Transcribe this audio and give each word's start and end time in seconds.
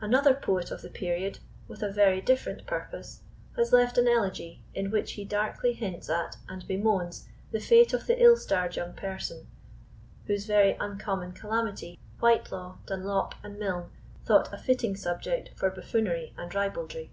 Another 0.00 0.34
poet 0.34 0.70
of 0.70 0.82
the 0.82 0.88
period, 0.88 1.40
with 1.66 1.82
a 1.82 1.90
very 1.90 2.20
different 2.20 2.64
purpose, 2.64 3.22
has 3.56 3.72
left 3.72 3.98
an 3.98 4.06
elegy, 4.06 4.62
in 4.72 4.88
which 4.88 5.14
he 5.14 5.24
darkly 5.24 5.72
hints 5.72 6.08
at 6.08 6.36
and 6.48 6.64
bemoans 6.68 7.26
the 7.50 7.58
fate 7.58 7.92
of 7.92 8.06
the 8.06 8.16
ill 8.22 8.36
starred 8.36 8.76
young 8.76 8.92
person, 8.92 9.48
whose 10.26 10.46
very 10.46 10.76
uncommon 10.78 11.32
calamity 11.32 11.98
Whitelaw, 12.20 12.76
Dunlop, 12.86 13.34
and 13.42 13.58
Milne 13.58 13.90
thought 14.24 14.52
a 14.54 14.58
fitting 14.58 14.94
subject 14.94 15.50
for 15.56 15.70
buffoonery 15.70 16.34
and 16.38 16.54
ribaldry. 16.54 17.10